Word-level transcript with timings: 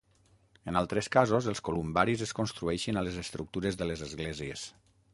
En 0.71 0.79
altres 0.79 1.09
casos, 1.15 1.51
els 1.53 1.61
columbaris 1.69 2.25
es 2.29 2.33
construeixen 2.41 2.99
a 3.03 3.07
les 3.09 3.23
estructures 3.27 3.81
de 3.83 3.93
les 3.93 4.07
esglésies. 4.11 4.69